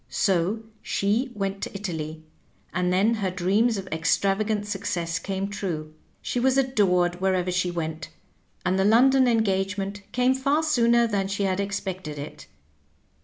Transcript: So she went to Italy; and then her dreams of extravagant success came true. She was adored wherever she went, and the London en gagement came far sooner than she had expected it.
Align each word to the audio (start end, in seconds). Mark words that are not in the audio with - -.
So 0.09 0.63
she 0.81 1.29
went 1.35 1.61
to 1.61 1.75
Italy; 1.75 2.23
and 2.73 2.91
then 2.91 3.13
her 3.13 3.29
dreams 3.29 3.77
of 3.77 3.85
extravagant 3.91 4.65
success 4.65 5.19
came 5.19 5.47
true. 5.47 5.93
She 6.23 6.39
was 6.39 6.57
adored 6.57 7.21
wherever 7.21 7.51
she 7.51 7.69
went, 7.69 8.07
and 8.65 8.79
the 8.79 8.83
London 8.83 9.27
en 9.27 9.43
gagement 9.43 10.01
came 10.11 10.33
far 10.33 10.63
sooner 10.63 11.05
than 11.05 11.27
she 11.27 11.43
had 11.43 11.59
expected 11.59 12.17
it. 12.17 12.47